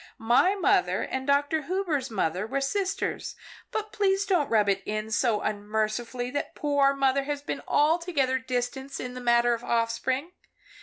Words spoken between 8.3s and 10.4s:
distanced in the matter of offspring.